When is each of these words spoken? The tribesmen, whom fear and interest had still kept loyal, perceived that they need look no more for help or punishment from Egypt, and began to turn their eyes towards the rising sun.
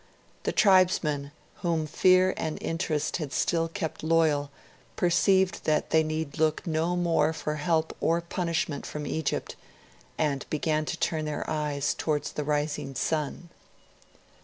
The 0.45 0.51
tribesmen, 0.51 1.31
whom 1.57 1.85
fear 1.85 2.33
and 2.35 2.57
interest 2.59 3.17
had 3.17 3.31
still 3.31 3.67
kept 3.67 4.01
loyal, 4.03 4.49
perceived 4.95 5.63
that 5.65 5.91
they 5.91 6.01
need 6.01 6.39
look 6.39 6.65
no 6.65 6.95
more 6.95 7.33
for 7.33 7.57
help 7.57 7.95
or 8.01 8.19
punishment 8.19 8.83
from 8.87 9.05
Egypt, 9.05 9.55
and 10.17 10.43
began 10.49 10.85
to 10.85 10.97
turn 10.97 11.25
their 11.25 11.47
eyes 11.47 11.93
towards 11.93 12.31
the 12.31 12.43
rising 12.43 12.95
sun. 12.95 13.49